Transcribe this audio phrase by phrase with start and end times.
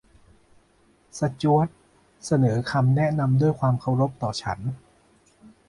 [1.17, 1.67] สจ๊วต
[2.25, 4.59] เสนอคำแนะนำด้วยความเคารพต่อฉัน